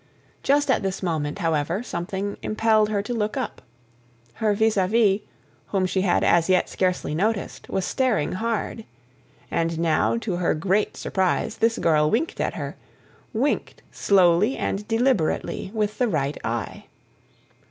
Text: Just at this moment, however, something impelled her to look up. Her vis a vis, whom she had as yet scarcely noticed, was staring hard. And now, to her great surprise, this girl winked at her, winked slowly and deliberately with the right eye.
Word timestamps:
Just 0.41 0.71
at 0.71 0.81
this 0.81 1.03
moment, 1.03 1.37
however, 1.37 1.83
something 1.83 2.35
impelled 2.41 2.89
her 2.89 3.03
to 3.03 3.13
look 3.13 3.37
up. 3.37 3.61
Her 4.33 4.55
vis 4.55 4.75
a 4.75 4.87
vis, 4.87 5.19
whom 5.67 5.85
she 5.85 6.01
had 6.01 6.23
as 6.23 6.49
yet 6.49 6.67
scarcely 6.67 7.13
noticed, 7.13 7.69
was 7.69 7.85
staring 7.85 8.31
hard. 8.31 8.83
And 9.51 9.77
now, 9.77 10.17
to 10.17 10.37
her 10.37 10.55
great 10.55 10.97
surprise, 10.97 11.57
this 11.57 11.77
girl 11.77 12.09
winked 12.09 12.41
at 12.41 12.55
her, 12.55 12.77
winked 13.31 13.83
slowly 13.91 14.57
and 14.57 14.87
deliberately 14.87 15.69
with 15.71 15.99
the 15.99 16.07
right 16.07 16.39
eye. 16.43 16.85